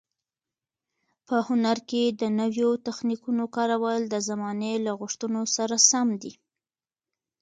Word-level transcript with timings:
په 1.27 1.35
هنر 1.47 1.77
کې 1.89 2.03
د 2.21 2.23
نویو 2.39 2.69
تخنیکونو 2.87 3.43
کارول 3.55 4.01
د 4.07 4.15
زمانې 4.29 4.73
له 4.85 4.91
غوښتنو 4.99 5.41
سره 5.55 5.75
سم 5.89 6.07
دي. 6.21 6.33